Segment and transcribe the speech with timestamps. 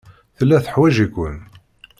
[0.37, 1.37] Tella teḥwaj-iken.